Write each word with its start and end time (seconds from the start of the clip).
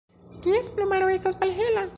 Ties 0.45 0.71
plumaro 0.77 1.13
estas 1.19 1.41
malhela. 1.45 1.89